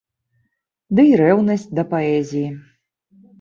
[0.99, 2.49] Дый рэўнасць да паэзіі.